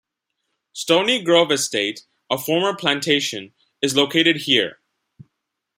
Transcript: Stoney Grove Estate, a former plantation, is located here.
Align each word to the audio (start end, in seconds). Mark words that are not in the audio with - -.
Stoney 0.73 1.21
Grove 1.23 1.51
Estate, 1.51 2.07
a 2.31 2.39
former 2.39 2.75
plantation, 2.75 3.53
is 3.83 3.95
located 3.95 4.35
here. 4.37 4.79